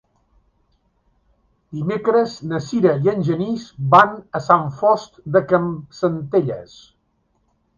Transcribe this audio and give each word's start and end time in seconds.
Dimecres 1.79 2.33
na 2.53 2.61
Sira 2.69 2.95
i 3.07 3.11
en 3.13 3.21
Genís 3.29 3.67
van 3.93 4.17
a 4.41 4.41
Sant 4.49 4.67
Fost 4.81 5.21
de 5.37 5.43
Campsentelles. 5.53 6.75